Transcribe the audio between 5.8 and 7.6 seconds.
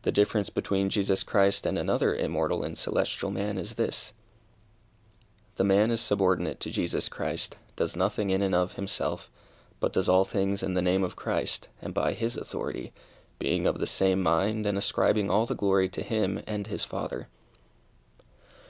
is subordinate to Jesus Christ,